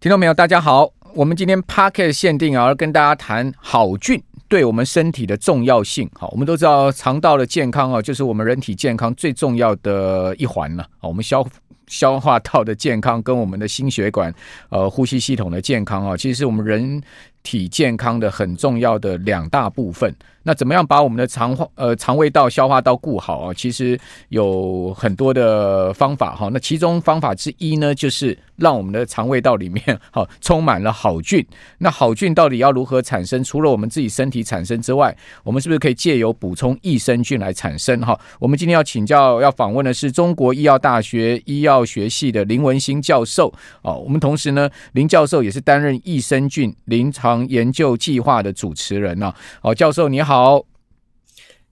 [0.00, 6.08] 听众朋友，大家好，我们今天 Podcast 限定啊，要跟大家谈好菌对我们身体的重要性。
[6.14, 10.88] 好，我们都知道肠道的健康啊，就是我们人体健康最重要的一环了。
[10.98, 11.46] 好，我们消
[11.86, 14.34] 消化道的健康跟我们的心血管、
[14.70, 17.02] 呃呼吸系统的健康啊，其实是我们人
[17.42, 20.10] 体健康的很重要的两大部分。
[20.42, 23.52] 那怎么样把我们的肠化呃肠胃道、消化道顾好啊？
[23.52, 23.98] 其实
[24.30, 26.48] 有很多的方法哈。
[26.50, 31.46] 那其中方法之一呢，就是让我们的肠胃道里面 好充满了好菌。
[31.76, 33.44] 那好菌到底要如何产生？
[33.44, 38.00] 除了我们自己身体产生之外，我们是不是可以借由补充益生菌来产生？
[38.00, 43.52] 哈，我们今天要请教、要访问的是中国医药大学医药学系的林文兴教授。
[43.82, 49.30] 哦，我们同时呢，林教授也是担任益生菌临床研究计划的主持人呢。
[49.60, 50.29] 哦，教授你好。
[50.30, 50.64] 好，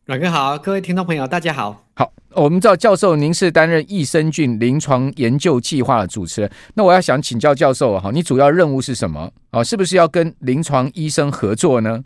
[0.05, 1.87] 阮哥好，各位听众朋友，大家好。
[1.95, 9.31] 好，我们知道教授您是担任益生菌临床研究计划的主持人，那我要想请教教授哈，你主要任务是什么？
[9.53, 12.05] 哦，是不是要跟临床医生合作呢？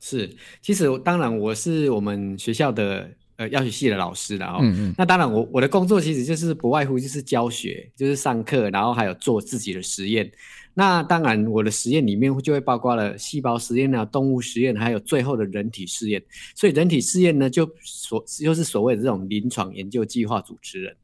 [0.00, 0.28] 是，
[0.60, 4.58] 其实当然我是我们学校的呃药学系的老师了哦。
[4.62, 4.94] 嗯嗯。
[4.98, 10.28] 那当然我我的工作其实就是不外乎就是教学，就是上课，然后还有做自己的实验。
[10.76, 16.20] 那当然，我的实验里面就会包括了细胞实验啊、动物实验，还有最后的人体试验。
[16.56, 20.96] 所以人体试验呢，就所就是所谓的这种临床研究计划主持人。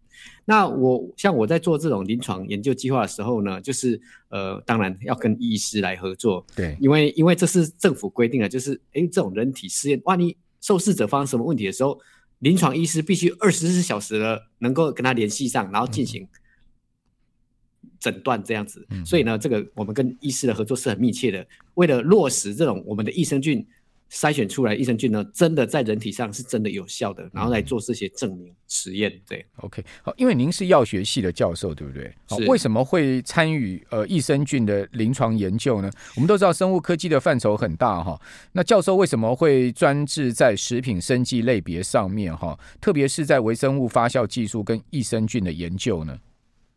[0.45, 6.45] 那我像我在做这种临床研究计划的时候呢，就是呃，当然要跟医师来合作。
[6.57, 11.99] 对，因为因为这是政府规定的，就是诶，这种人体试验，万一受试者发生什么问题的时候，
[12.41, 16.27] 临床医师必须二十四小时的能够跟他联系上，然后进行。
[18.01, 21.47] 诊断这样子，所以呢，这个我们跟医师的合作是很密切的。
[21.75, 23.65] 为了落实这种我们的益生菌
[24.11, 29.13] 筛选出来益生菌呢，真的在人体上是真的有效的，然后来做这些证明实验。
[29.29, 32.13] 对，OK，好，因为您是药学系的教授，对不对？
[32.27, 35.91] 好，为什么会参与呃益生菌的临床研究呢？
[36.17, 38.21] 我们都知道生物科技的范畴很大哈，
[38.53, 42.59] 那教授为什么会专治在食品生技类别上面哈？
[42.81, 46.19] 特别是在微生物发酵技术跟益生菌的研究呢？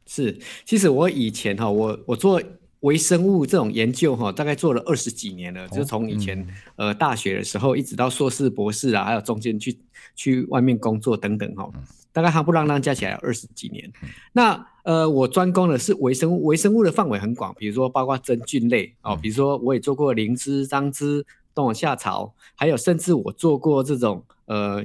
[0.06, 2.42] 是，其实我以前哈，我我做
[2.82, 9.78] 微生物这种研究哈，大概做了二十几年了，就从以前呃大学的时候，一直到硕士、博士啊，还有中间去
[10.16, 11.72] 去外面工作等等哈，
[12.12, 13.90] 大概夯不啷当加起来二十几年。
[14.34, 21.26] 那呃，我专攻的是微生物，微生物的范围很广，比如说包括真菌类哦，比如说我也做过灵芝、樟芝、
[21.56, 24.84] 冬虫夏草，还有甚至我做过这种呃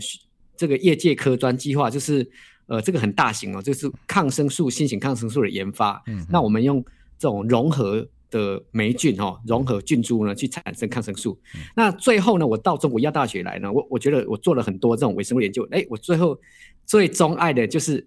[0.56, 2.30] 这个业界科专计划，就是。
[2.68, 6.02] 呃，这个很大型哦，就是抗生素、新型抗生素的研发。
[6.06, 6.84] 嗯，那我们用
[7.18, 11.38] 这种融合的霉菌哦，融合菌株呢，去产生抗生素。
[11.54, 11.62] 嗯。
[11.74, 15.66] 那最后呢，我到中国医药大学来呢，我我觉得我做了很多这种微生物研究。
[15.70, 16.38] 哎，我最后
[16.84, 18.06] 最钟爱的就是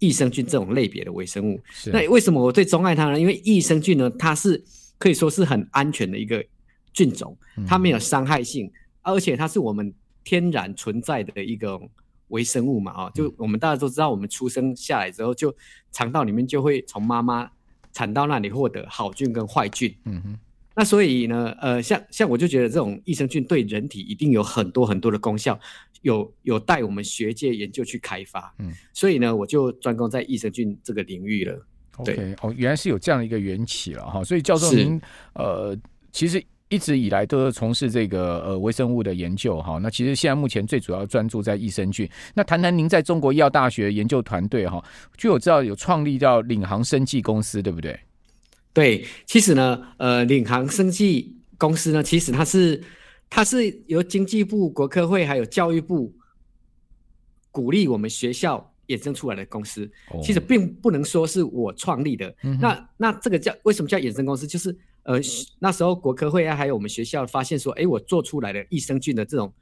[0.00, 1.60] 益生菌这种类别的微生物。
[1.70, 1.90] 是。
[1.90, 3.20] 那为什么我最钟爱它呢？
[3.20, 4.60] 因为益生菌呢，它是
[4.98, 6.44] 可以说是很安全的一个
[6.92, 8.68] 菌种，它没有伤害性，
[9.02, 11.80] 而且它是我们天然存在的一个。
[12.28, 15.54] 微生物嘛，啊，就我们大家都知道，我们出生下来之后，就
[15.92, 17.50] 肠道里面就会从妈妈
[17.92, 19.94] 产道那里获得好菌跟坏菌。
[20.04, 20.38] 嗯哼。
[20.74, 25.58] 那所以呢，呃，像像我就觉得这种益生菌对人体一定有很多很多的功效，
[26.02, 28.54] 有有待我们学界研究去开发。
[28.58, 28.72] 嗯。
[28.92, 31.66] 所以呢，我就专攻在益生菌这个领域了。
[32.04, 32.16] 对。
[32.16, 34.22] Okay, 哦，原来是有这样的一个缘起了哈。
[34.22, 35.00] 所以教授您
[35.34, 35.76] 呃，
[36.12, 36.42] 其实。
[36.68, 42.08] 一直以来都是从事这个呃微生物的研究哈，那其实现在目前最主要专注在益生菌。
[42.34, 44.84] 那谈谈您在中国医药大学研究团队哈，
[45.16, 47.96] 据我知道有创立叫领航生技公司，对不对？
[48.72, 52.82] 对，其实呢，呃，领航生技公司呢，其实它是
[53.30, 56.12] 它是由经济部、国科会还有教育部
[57.52, 59.88] 鼓励我们学校衍生出来的公司，
[60.20, 62.28] 其实并不能说是我创立的。
[62.28, 64.48] 哦、那那这个叫为什么叫衍生公司？
[64.48, 64.76] 就是。
[65.06, 65.20] 呃，
[65.60, 69.52] 那时候国科会啊，还有我们学校发现说，哎，我做出来的益生菌的这种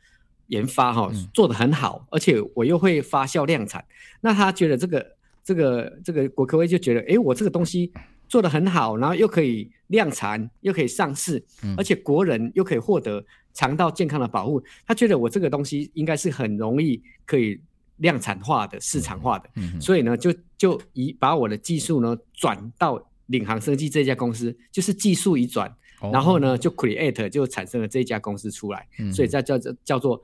[0.47, 3.84] 研发哈、哦，做得很好，而且我又会发酵量产。
[4.22, 7.93] 那他觉得这个这个这个国科会就觉得，哎，我这个东西
[8.27, 11.44] 做得很好，然后又可以量产，又可以上市，
[11.76, 14.62] 而且国人又可以获得肠道健康的保护。
[14.87, 17.61] 他觉得我这个东西应该是很容易可以
[17.99, 23.06] 量产化的、市场化的，所以呢，就就以把我的技术呢转到。
[23.26, 25.69] 领航生技这家公司就是技术一转，
[26.00, 30.23] 哦，然后呢就 create 就产生了这家公司出来，嗯、所以叫叫叫做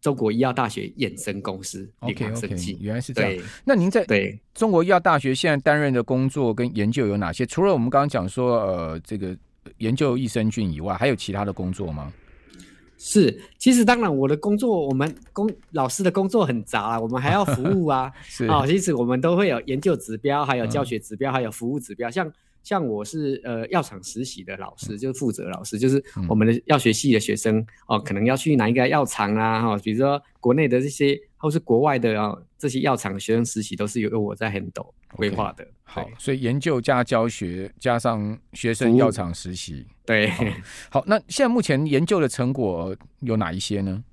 [0.00, 2.74] 中国医药大学衍生公司领航生技。
[2.74, 3.44] Okay, okay, 原来是这样。
[3.64, 7.46] 那您在对中国医药大学现在担任的工作跟研究有哪些？
[7.46, 9.36] 除了我们刚刚讲说呃这个
[9.78, 12.12] 研究益生菌以外，还有其他的工作吗？
[13.04, 18.12] 是，其实当然，我的工作，我们工老师的工作很杂啊，我们还要服务啊。
[18.22, 22.08] 是啊、哦，其实我们都会有研究指标，还有教学指标，嗯、还有服务指标。
[22.08, 22.32] 像
[22.62, 35.64] 像我是呃药厂实习的老师，就是负责老师，就是我们的药学系的学生、嗯、哦，可能要去哪一个药厂啊哈，比如说国内的这些或是国外的啊、哦、这些药厂的学生实习都是由我在 handle 规划的。
[35.64, 40.44] Okay, 好，所以研究加教学加上学生药厂实习，对好。
[40.90, 44.04] 好，那现在目前研究的成果有哪一些呢？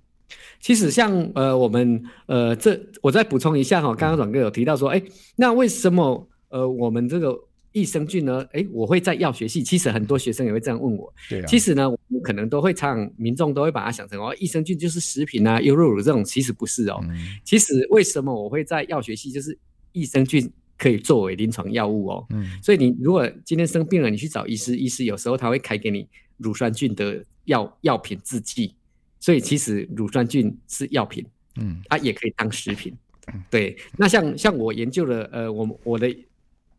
[0.59, 4.99] 其实像呃我们呃这我再补充一下哈，刚刚阮哥有提到说，哎，
[5.35, 7.37] 那为什么呃我们这个
[7.71, 8.45] 益生菌呢？
[8.51, 11.13] 哎，我会在药学系，其实很多学生也会这样问我。
[11.29, 11.45] 对啊。
[11.45, 16.99] 其实呢，我们可能都会常民众都会把它想成哦，益生菌就是食品啊，优酪乳这种，其实不是哦。
[17.03, 17.15] 嗯。
[17.43, 19.31] 其实为什么我会在药学系？
[19.31, 19.57] 就是
[19.91, 22.25] 益生菌可以作为临床药物哦。
[22.29, 22.45] 嗯。
[22.63, 26.07] 所以你如果今天生病了，你去找医师，医师有时候他会开给你
[26.37, 28.75] 乳酸菌的药药品制剂。
[29.21, 31.25] 所以其实乳酸菌是药品，
[31.59, 32.95] 嗯，它也可以当食品，
[33.27, 33.75] 嗯，对。
[33.97, 36.07] 那像像我研究的，呃，我我的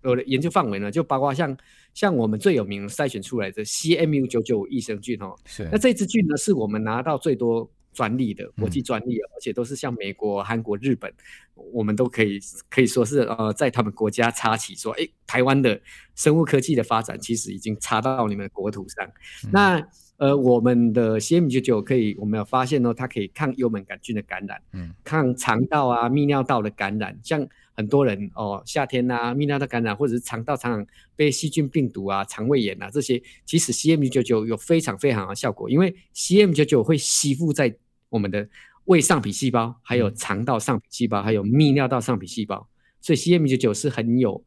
[0.02, 1.56] 我的研究范围呢，就包括像
[1.94, 5.69] 像我们最有名筛选出来的 CMU 九九五益生菌哦，是。
[5.70, 11.12] 那这支菌呢，是我们拿到最多专利的国际专利，嗯，而且都是像美国、韩国、日本，
[11.55, 12.38] 我们都可以
[12.69, 15.81] 可以说是呃，在他们国家插旗说，哎，台湾的
[16.14, 19.06] 生物科技的发展其实已经插到你们的国土上，
[19.44, 19.88] 嗯，那。
[20.20, 27.19] 呃，我们的 CM 九九可以，我们有发现哦，它可以抗幽门杆菌的感染，嗯，抗肠道啊、泌尿道的感染。
[27.23, 27.41] 像
[27.75, 30.87] 很多人哦，夏天呐、啊，泌尿道感染或者是肠道常常
[31.17, 37.75] 被细菌、病毒啊、肠胃炎啊这些，其实 CM 九九有非常非常好的效果，因为 CM 九九会吸附在
[38.08, 38.49] 我们的
[38.84, 42.69] 胃上皮细胞，还有肠道上皮细胞，还有泌尿道上皮细胞，
[43.00, 44.43] 所以 CM 九九是很有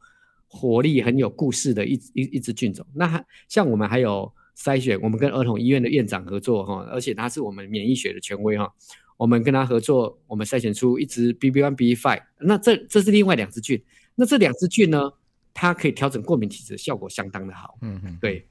[0.48, 2.86] 活力、很有故事的一一一支菌种。
[2.94, 4.32] 那像我们还有。
[4.56, 8.72] 筛选，我们跟儿童医院的院长合作哈，而且他是我们免疫学的权威哈。
[9.18, 13.82] 我们跟他合作，我们筛选出一支 BB one、BB5，那这这是另外两支菌。
[14.16, 15.12] 那这两支菌呢，
[15.54, 17.78] 它可以调整过敏体质，效果相当的好。
[17.82, 18.46] 嗯嗯，对。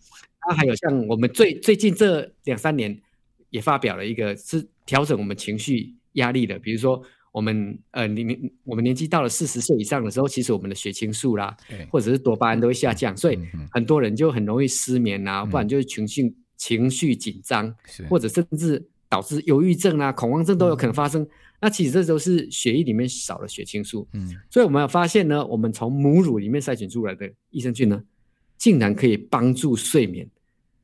[0.48, 3.00] 那还有像我们最最近这两三年
[3.50, 7.02] 也发表了一个，是调整我们情绪压力的，比如说。
[7.32, 11.56] 我们呃，你你我们年纪到了四十岁以上的时候，其实我们的血清素啦，
[11.90, 13.38] 或者是多巴胺都会下降，所以
[13.70, 17.74] 很多人就很容易失眠啊，不然就是情绪情绪紧张，
[18.06, 21.26] 或者甚至导致忧郁症啊、恐慌症都有可能发生。
[21.60, 24.08] 那其实这都是血液里面少了血清素。
[24.14, 28.02] 嗯，所以我们要发现呢，我们从母乳里面筛选出来的益生菌呢，
[28.56, 30.26] 竟然可以帮助睡眠。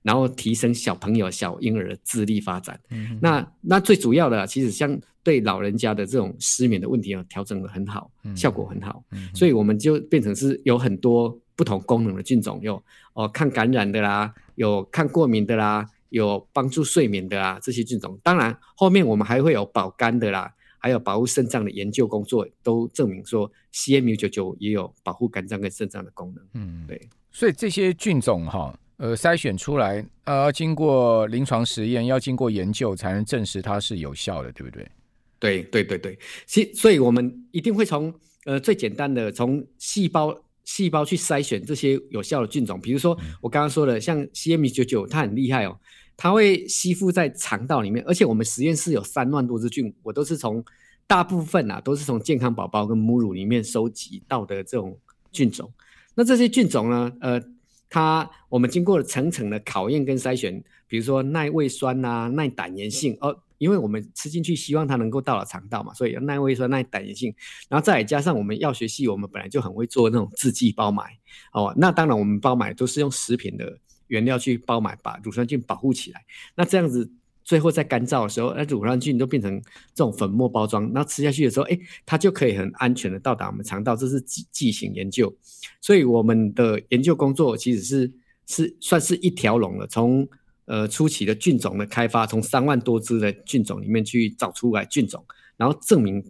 [0.03, 2.79] 然后提升小朋友、小婴儿的智力发展。
[2.91, 9.03] 嗯、那那最主要的，其实像对老人家的这种失眠的问题啊，调整的很好，效果很好。
[9.11, 12.83] 嗯、所以我们就变成是有很多不同功能的菌种，有
[13.15, 18.19] 哦抗感染的啦，有抗过敏的啦，有帮助睡眠的啊，这些菌种。
[18.23, 26.45] 当然后面我们还会有保肝的啦，还有保护肾脏的研究工作，都证明说 CMU 九九也有保护肝脏跟肾脏的功能。
[26.55, 27.09] 嗯，对。
[27.31, 28.79] 所以这些菌种哈。
[28.99, 34.91] 呃，筛选出来，呃，经过临床实验，要经过研究才能证实它是有效的，对不对？
[35.39, 38.13] 对对对对，其所以我们一定会从
[38.45, 40.37] 呃最简单的从细胞
[40.69, 45.75] 细胞去筛选这些有效的菌种，比如说我刚刚说的，像 CM 九九它很厉害哦，
[46.15, 50.63] 它会吸附在肠道里面，而且我们实验室有三万多只菌，我都是从
[51.07, 54.95] 大部分啊都是从健康宝宝跟母乳里面收集到的这种
[55.33, 55.73] 菌种，
[56.15, 57.43] 那这些菌种呢，呃。
[57.91, 67.35] 它我们经过了层层的考验跟筛选，比如说耐胃酸啊、耐胆盐性哦，因为我们吃进去希望它能够到了肠道嘛，所以要耐胃酸、耐胆盐性，
[67.69, 71.11] 然后再加上我们药学系，我们本来就很会做那种制剂包埋
[71.53, 76.25] 哦，那当然我们包埋都是用食品的原料去包埋，把乳酸菌保护起来，
[76.55, 77.11] 那这样子。
[77.45, 79.59] 最后在干燥的时候，那乳酸菌都变成
[79.95, 83.97] 这种粉末包装，那吃下去的时候，哎，它就可以很安全的到达我们肠道。
[83.97, 85.35] 这是剂剂型研究，
[85.81, 88.13] 所以我们的研究工作其实是
[88.47, 90.29] 是算是一条龙了，从
[90.69, 95.25] 呃初期的菌种的开发，从三万多只的菌种里面去找出来菌种，
[95.57, 96.25] 然后证明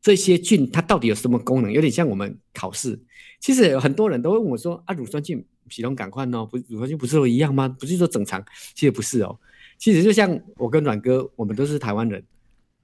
[0.00, 2.98] 这些菌它到底有什么功能，有点像我们考试。
[3.38, 7.68] 其实有很多人都问我说啊，乳酸菌系统感换哦，不，乳酸菌不是都一样吗？
[7.68, 8.44] 不是说正常？
[8.74, 9.38] 其实不是哦。
[9.78, 12.24] 其实就像我跟阮哥，我们都是台湾人，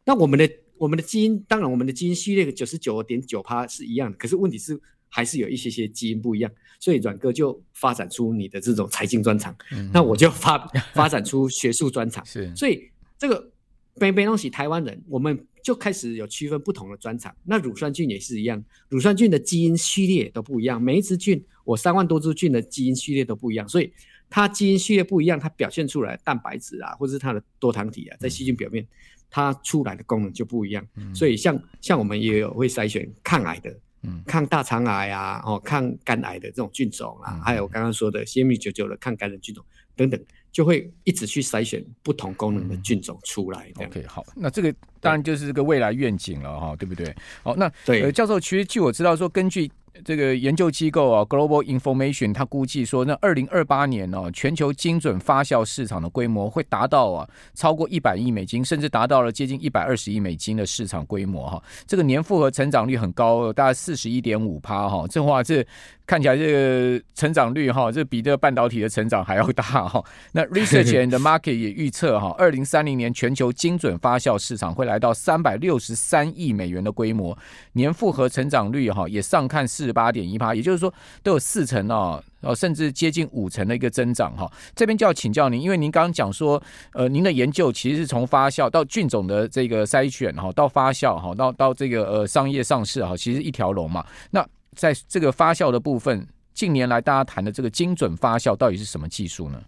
[0.04, 10.58] 那我们的我们的基因，当然我们的基因序列九十九点九趴是一样的，可是问题是还是有一些些基因不一样，所以阮哥就发展出你的这种财经专长，嗯、那我就发
[10.94, 13.50] 发展出学术专长，是，所以这个
[13.94, 17.34] 北北东西台湾人，我们就开始有区分不同的专长。
[17.44, 23.92] 那乳酸菌也是一样，乳酸菌的基因序列都不一样，每一只菌，我三万多只菌的基因序列都不一样，所以。
[24.30, 28.86] 它基因序列不一样，它表现出来蛋白质啊，或者是它的多糖体啊，在细菌表面，
[29.30, 30.86] 它出来的功能就不一样。
[30.96, 39.64] 嗯、所以像像我们也有会筛选抗癌的嗯，抗大肠癌啊，哦，抗肝癌的这种菌种啊，嗯、还有刚刚说的 CM 九九的抗感染菌种
[39.96, 40.20] 等等，
[40.52, 43.70] 就会一直去筛选不同功能的菌种出来。
[43.80, 47.14] 嗯、OK，好，那这个当然就是这个未来愿景了哈，对不对？
[47.42, 49.68] 好，那对、呃，教授，其实据我知道说，根据
[50.04, 65.06] 这个研究机构啊，Global Information，他估计说，那二零二八年呢、全球精准发酵市场的规模会达到啊，超过一百亿美金，甚至达到了接近一百二十亿美金的市场规模哈、这个年复合成长率很高，大概四十一点五趴哈。
[65.08, 65.66] 这话这
[66.06, 70.02] 看起来这个成长率哈、这比这个半导体的成长还要大哈、
[70.32, 77.36] 那 Research and Market 也预测哈，二零三零年全球精准发酵市场会来到三百六十三亿美元的规模，
[77.72, 80.92] 年复合成长率哈、也上看四十八点一趴，也就是说
[81.22, 84.46] 都有四成哦，哦，甚至接近五成的一个增长哈。
[84.76, 94.04] 这边就要请教您，因为您刚刚讲说，呃，您的研究其实是从发酵到菌种的这个筛选哈，到发酵哈，到到这个呃商业上市哈，其实一条龙嘛。
[94.30, 99.60] 那在这个发酵的部分，近年来大家谈的这个精准发酵到底是什么技术呢？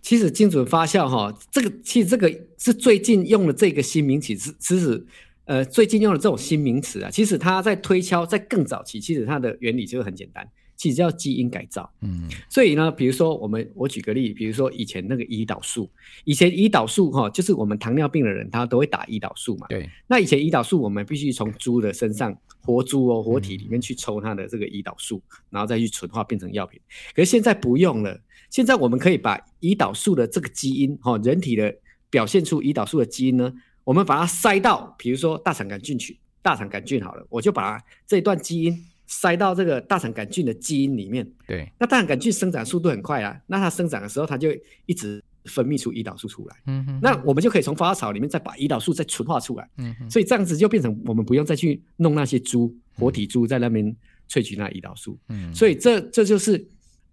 [0.00, 5.04] 其实精准发酵哈，这个其实这个是最近用了这个新名词，其实。
[5.50, 11.92] 呃，最近用的这种新名词啊，其实它在推敲，在更早期，其实它的原理就是很简单，其实叫基因改造。
[12.02, 15.90] 嗯，所以呢，比如说我们，我举个例，比如说以前那个胰岛素，
[16.22, 19.66] 以前胰岛素哈，就是我们糖尿病的人他都会打胰岛素嘛。
[19.68, 19.90] 对。
[20.06, 26.80] 那以前胰岛素我们必须从猪的身上，活猪哦，活体里面去抽它的这个胰岛素，嗯、然后再去纯化变成药品。
[27.12, 31.74] 可是现在不用了，现在我们可以把胰岛素的这个基因哈，人体的
[32.08, 33.52] 表现出胰岛素的基因呢。
[33.90, 38.72] 我们把它塞到，比如说大肠杆菌群，大肠杆菌好了，我就把它这一段基因
[39.08, 41.28] 塞到这个大肠杆菌的基因里面。
[41.44, 44.50] 对，那大肠杆菌生长速度很快啊，那它生长的时候，它就
[44.86, 46.56] 一直分泌出胰岛素出来。
[46.68, 49.68] 嗯哼，那我们就可以从发酵槽里面再把胰岛素再纯化出来。
[49.78, 53.84] 嗯哼，所以这样子就变成我们不用再去弄那些猪，活体猪在那边
[54.28, 55.18] 萃取那胰岛素。
[55.30, 56.64] 嗯，所以这这就是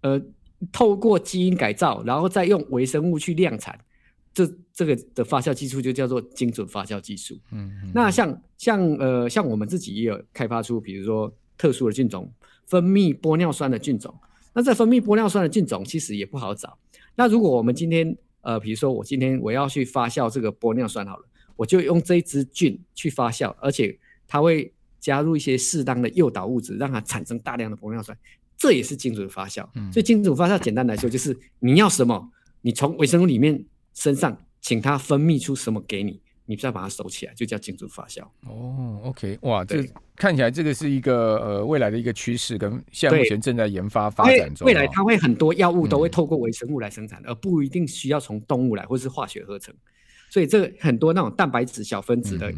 [0.02, 0.22] 呃，
[0.70, 3.76] 透过基因改造，然后再用微生物去量产。
[4.46, 7.36] 这这个的发酵技术就叫做精准发酵技术。
[7.50, 12.32] 嗯，嗯，那像像呃像我们自己也有开发出，比如说特殊的菌种，
[12.66, 14.14] 分泌玻尿酸的菌种。
[14.54, 16.78] 那这分泌玻尿酸的菌种其实也不好找。
[17.16, 21.24] 那如果我们今天呃，比如说我今天我要去发酵这个玻尿酸好了，
[21.56, 28.16] 我就用这一支菌去发酵，而且它会加入一些适当的诱导物质，让它产生大量的玻尿酸，
[28.56, 29.68] 这也是精准发酵。
[29.74, 32.30] 嗯，所以精准发酵简单来说就是你要什么，
[32.60, 33.64] 你从微生物里面。
[33.98, 38.22] 身上，请它分泌出什么给你，你再把它收起来，就叫精准发酵。
[38.46, 44.64] 哦，OK，哇，这看起来这个是一个呃未来的一个趋势，跟现在目前正在研发发展中。
[44.64, 49.74] 未来它会很多药物都会透过微生物来生产，嗯、而不一定需要从动物来或是化学合成。
[50.30, 52.54] 所以这个很多那种蛋白质小分子的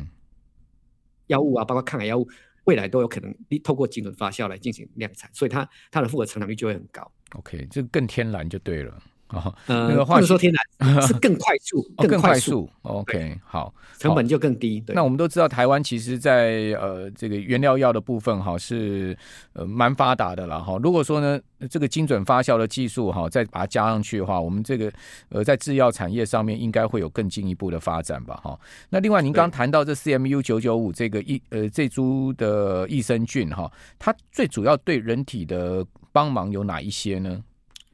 [1.28, 2.28] 药物啊，嗯、包括抗癌药物，
[2.64, 7.10] 未来都有可能透过精准发酵来进行量产，所以它它的复合成长率就会很高。
[7.32, 9.02] OK，这个更天然就对了。
[9.32, 12.68] 哦，那个话说天然是更快速，更快速。
[12.82, 14.80] OK，好，成本就更低。
[14.80, 19.16] 对，那我们都知道，台湾其实，在呃这个原料药的部分哈是
[19.52, 20.76] 呃蛮发达的了哈。
[20.82, 24.90] 如果说呢，这个精准发酵的技术哈，再把它加上去的话，我们这个
[25.28, 28.58] 呃在制药产业上面应该会有更进一步的发展吧哈。
[28.88, 37.40] 那另外，您刚谈到这 CMU 九九五这个益呃这株的益生菌哈，它最主要对人体的帮忙有哪一些呢？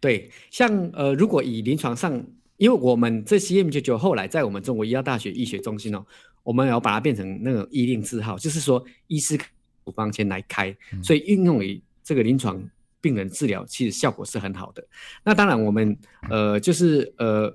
[0.07, 2.13] 对，像呃，如果以临床上，
[2.59, 6.07] 因为我们这 CM 九九后来在我们中国医药大学医学中心哦，
[6.45, 10.73] 我们要把它变成那个医令字号，就是说医师处方前来开，
[11.03, 12.63] 所以应用于这个临床
[13.01, 14.87] 病人治疗，其实效果是很好的。
[15.25, 15.99] 那当然，我们
[16.31, 17.53] 呃就是呃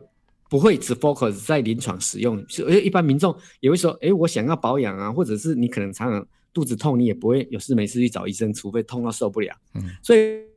[0.49, 9.55] 不会只 focus 在临床使用，而一般民众也会说，哎，我想要保养啊，或者是你可能常常肚子痛，你也不会有事没事去找医生，除非痛到受不了。
[9.75, 10.50] 嗯，所以。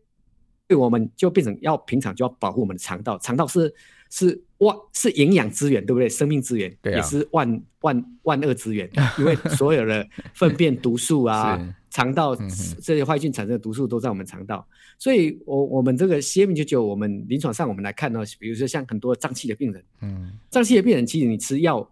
[0.66, 3.72] 对，我们就变成要平常就要保护我们的肠道，肠道是
[4.10, 6.08] 是万是营养资源，对不对？
[6.08, 12.34] 生命资源，也是万万万恶资源， 因为所有的粪便毒素啊，肠道、
[12.82, 14.66] 这些坏菌产生的毒素都在我们肠道，
[14.98, 21.86] 所以我我们这个 C M 九九我们临床上我们来看到，比如说像很多胀气的病人，嗯，胀气的病人其实你吃药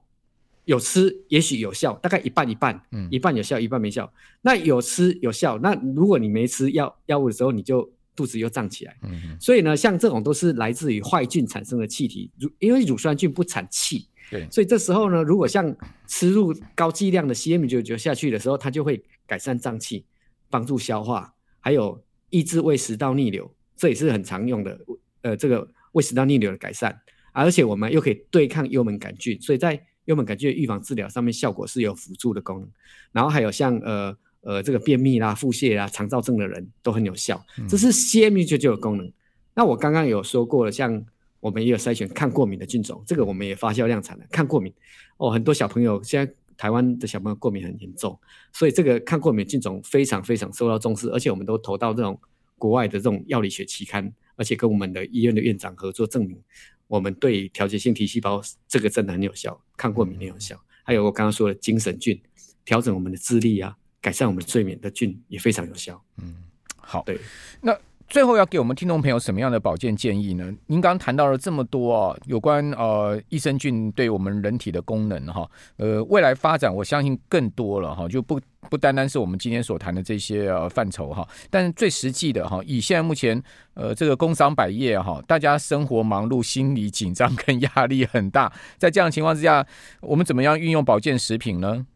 [0.65, 4.11] 有吃，也许有效，大概一半一半，嗯，一半有效，一半没效。
[4.41, 15.75] 那有吃有效，那如果你没吃药药物的时候，你就肚子又胀起来，嗯、所以呢，像这种都是来自于坏菌产生的气体，乳因为乳酸菌不产气，对，所以这时候呢，如果像
[16.07, 20.05] 吃入高剂量的 CM 九九下去的时候，它就会改善胀气，
[20.51, 24.79] 帮助消化，还有抑制胃食道逆流，这也是很常用的，
[25.23, 27.01] 呃，这个胃食道逆流的改善，
[27.33, 32.69] 而且我们又可以对抗幽门杆菌，所以在幽门杆菌的预防治疗上面效果是有辅助的功能，
[33.13, 34.17] 然后还有像呃。
[34.43, 37.45] 呃这个便秘啦、腹泻啦、肠燥症的人都很有效。
[37.69, 39.07] 这是 CM199 的功能。
[39.07, 39.13] 嗯、
[39.55, 41.05] 那我刚刚有说过了，像
[41.41, 44.25] 我们也有筛选抗过敏的菌种，这个我们也发酵量产了。
[44.31, 44.73] 抗过敏
[45.17, 48.17] 哦，很多小朋友现在台湾的小朋友过敏很严重，
[48.53, 52.21] 所以这个抗过敏菌种非常非常受到重视，而且我们都投到这种
[52.57, 56.39] 国外的这种药理学期刊，而且跟我们的医院的院长合作证明，
[56.87, 60.61] 我们对调节性 T 细胞这个真的很有效，抗过敏很有效。
[60.85, 62.21] 还有我刚刚说的精神菌，
[62.65, 65.99] 调整我们的智力啊，改善我们睡眠的菌也非常有效。
[66.19, 66.35] 嗯，
[66.77, 67.19] 好，对，
[67.63, 67.75] 那。
[68.09, 70.45] 最后要给我们听众朋友什么样的保健建议呢？
[70.67, 83.43] 您刚刚谈到了这么多啊，有关呃益生菌对我们人体的功能哈，呃未来发展我相信更多了哈，就不不单单是我们今天所谈的这些呃范畴哈，但是最实际的哈，以现在目前
[83.73, 89.67] 呃这个工商百业哈，大家生活忙碌，心理紧张跟压力很大，在这样的情况之下，
[90.03, 91.87] 我们怎么样运用保健食品呢？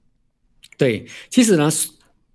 [0.79, 1.69] 对，其实呢。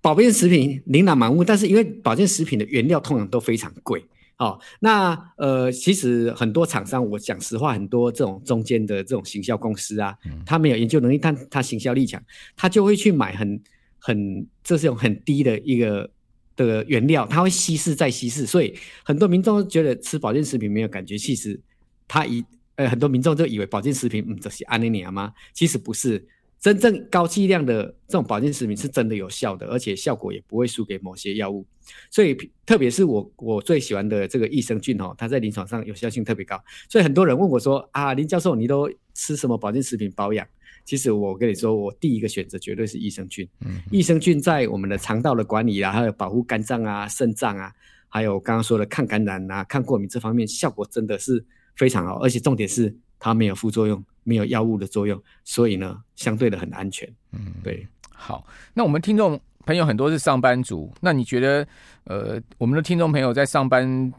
[0.02, 4.04] 保健食品琳琅满目，但是因为保健食品的原料通常都非常贵，
[4.36, 10.12] 哦，那呃，其实很多厂商，我讲实话，很多这种中间的这种行销公司啊，
[10.44, 12.20] 他没有研究能力，但他行销力强，
[12.56, 13.62] 他就会去买很
[14.00, 16.10] 很这是种很低的一个
[16.56, 21.60] 的原料，他会稀释再稀释，所以很多民众觉得吃保健食品没有感觉，其实
[22.08, 22.44] 他以
[22.74, 25.32] 呃很多民众就以为保健食品嗯这是安尼尔吗？
[25.54, 26.26] 其实不是。
[26.62, 31.66] 真正高剂量的这种保健食品是真的有效的，而且效果也不会输给某些药物。
[32.08, 36.56] 所以，特别是我我最喜欢的这个益生菌哦，它在临床上有效性特别高。
[36.88, 40.46] 所以很多人问我说：“啊，林教授，你都吃什么保健食品保养？”
[40.86, 43.48] 其实我跟你说，我第一个选择绝对是益生菌。
[43.64, 47.72] 嗯，益生菌在我们的肠道的管理啊，还有保护肝脏啊、肾脏啊，
[48.08, 52.20] 还有刚刚说的抗感染啊、抗过敏这方面，效果真的是非常好。
[52.20, 54.04] 而且重点是它没有副作用。
[54.24, 57.12] 没有药物的作用，所以呢，相对的很安全。
[57.32, 57.84] 嗯，对。
[58.08, 59.36] 好，那我们听众
[59.66, 61.66] 朋友很多是上班族，那你觉得，
[62.04, 64.12] 呃，我们的听众朋友在上班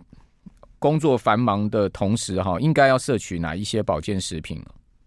[0.77, 4.61] 工作繁忙的同时，哈，应该要摄取哪一些保健食品？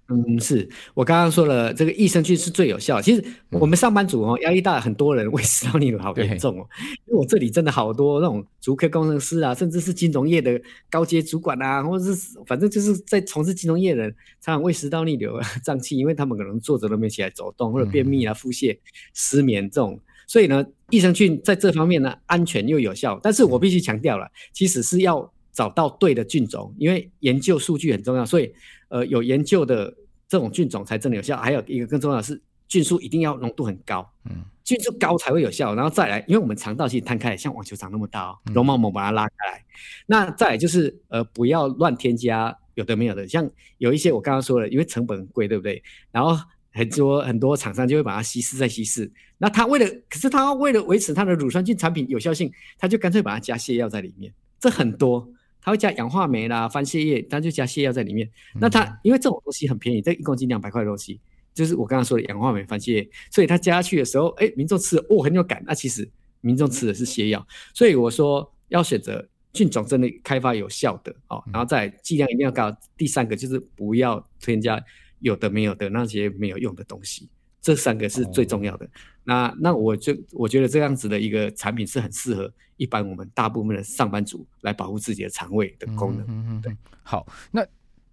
[0.08, 3.02] 嗯，是我刚刚说了，这个益生菌是最有效。
[3.02, 6.64] 其实我们上班族哦，压力大，很多人胃食道逆流好严重哦。
[7.06, 18.78] 因为我这里真的好多那种足科工程师啊，甚至是金融业的高阶主管啊，或者是反正就是在从事金融业的人，常常胃食道逆流、胀气，因为他们可能坐着都没起来走动，或者便秘啊、腹泻、
[19.12, 19.98] 失眠这种。
[20.28, 23.18] 所以呢，益生菌在这方面呢，安全又有效。
[23.20, 28.52] 但是我必须强调了，其实是要找到对的菌种，因为研究数据很重要，所以。
[28.88, 29.92] 呃，有研究的
[30.28, 31.36] 这种菌种才真的有效。
[31.36, 35.74] 还有一个更重要的是，菌素一定要浓度很高，嗯，菌素高才会有效。
[35.74, 39.58] 然后再来，因为我们肠道其实摊开来，像网球场那么大哦，绒毛膜把它拉开来。
[39.58, 39.64] 嗯、
[40.06, 45.82] 那再来就是，呃，不要乱添加有的没有的，像有一些我刚刚说了，因为成本很贵，对不对？
[46.10, 46.36] 然后
[46.72, 49.10] 很多很多厂商就会把它稀释再稀释。
[49.38, 55.28] 那他为了，可是他为了维持他的乳酸菌产品有效性，他就干脆把它加泻药在里面，这很多。
[55.66, 58.30] 它会加氧化酶啦、番泻叶，它就加泻药在里面。
[58.54, 61.18] 那它因为这种东西很便宜，这一公斤两百块的东西，
[61.52, 65.60] 就是我刚刚说的氧化酶、番泻叶，所以它加下去的时候，哎，民众吃了哦很有感。
[65.66, 66.08] 那其实
[66.40, 72.72] 民众吃的是泻药，所以我说要选择菌种真的开发有效的哦，然后再剂量一定要高。
[72.96, 74.80] 第三个就是不要添加
[75.18, 77.28] 有的没有的那些没有用的东西。
[77.66, 78.86] 这三个是最重要的。
[78.86, 78.88] 哦、
[79.24, 86.24] 那那我就我觉得这样子的一个产品是很适合一般我们大部分的上班族来保护自己的肠胃的功能。
[86.28, 87.26] 嗯嗯对，好。
[87.50, 87.66] 那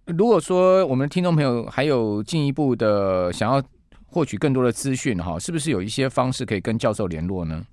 [0.06, 3.62] 如果说我们听众朋友还有进一步的想要
[4.06, 7.64] 获取更多的资讯哈，是不是有一些方式可以跟教授联络呢？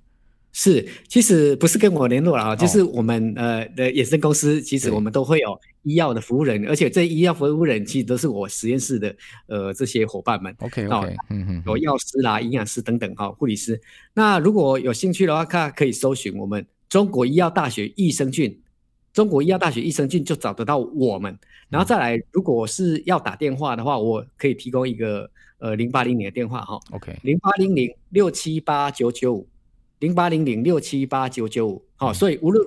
[0.54, 10.54] 是，其实不是跟我联络了啊，就是我们呃的衍生公司，其实我们都会有医药的服务人，而且这医药服务人其实都是我实验室的呃这些伙伴们。
[10.60, 13.80] OK OK，嗯嗯，有药师啦、营养师等等哈，护理师。
[14.12, 18.60] 那如果有兴趣的话，看可以搜寻我们中国医药大学益生菌，
[19.14, 21.34] 中国医药大学益生菌就找得到我们。
[21.70, 26.78] 然后再来，如果是要打电话的话，我可以提供一个呃零八零零的电话哈。
[26.90, 29.48] OK，零八零零六七八九九五。
[30.02, 32.62] 零八零零六七八九九五，好，所以无论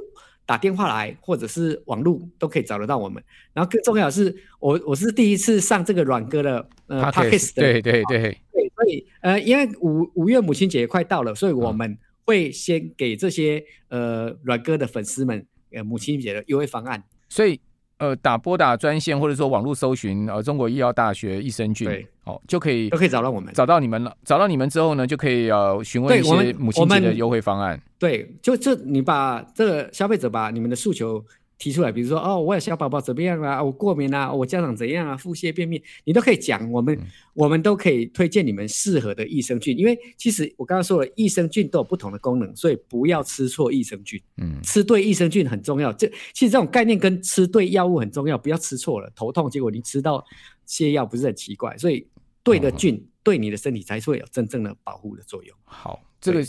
[0.46, 3.22] 打电话来或者是网络都可以找得到我们。
[3.54, 8.38] 然后更重要的是，我我是第一次上这个软哥的呃 Podcast，对对对。
[8.52, 17.60] 对，所以呃，因为五五月母亲节快到了，所以我们会先给这些呃软哥的粉丝们呃母亲节的优惠方案，所以。
[17.98, 24.16] 呃，打拨打专线或者说网络搜寻呃中国医药大学益生菌，对，哦就可以都可以找到我们，找到你们了。
[24.26, 27.82] 找到你们之后呢，就可以呃询问一些母亲节的优惠方案。
[27.98, 31.24] 对，就就你把这个消费者把你们的诉求
[31.58, 33.64] 提出来，比如说哦，我有小宝宝怎么样啊？
[33.64, 34.32] 我过敏啊？
[34.32, 35.16] 我家长怎样啊？
[35.16, 44.22] 腹泻便秘，你都可以讲，我们、嗯、我们都可以推荐你们适合的益生菌，因为其实我刚刚说了，益生菌都有不同的功能，所以不要吃错益生菌。
[44.38, 45.94] 嗯，吃对益生菌很重要。
[45.94, 50.22] 这其实这种概念跟吃对药物很重要，不要吃错了，头痛结果你吃到
[50.68, 51.78] 泻药，不是很奇怪？
[51.78, 52.06] 所以
[52.46, 55.58] 对的菌、嗯、对你的身体才是会有真正的保护的作用。
[55.66, 56.42] 好，这个。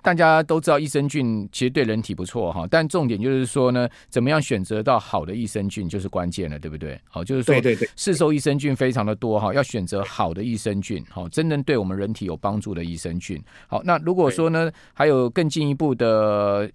[0.00, 6.98] 大家都知道益生菌其实对人体不错哈，但重点就是说呢，怎么样选择到好的益生菌就是关键了，对不对？
[7.10, 13.42] 好，就是说，对对对，市售益生菌非常的多哈，要选择好的益生菌，好，真正对我们人体有帮助的益生菌。
[13.66, 16.70] 好，那如果说呢，还有更进一步的。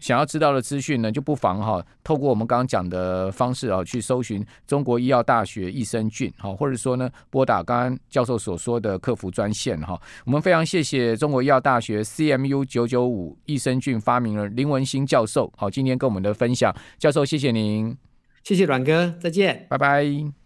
[0.00, 10.00] 想要知道的资讯呢，就不妨哈，透过我们刚刚讲的方式啊，去搜寻中国医药大学益生菌，哈，或者说呢，拨打刚刚教授所说的客服专线哈。
[10.24, 17.96] 我们非常谢谢中国医药大学 CMU 九九五益生菌发明人林文兴教授，好，今天跟我们的分享，教授谢谢您，
[18.42, 20.39] 谢谢阮哥，再见，拜拜。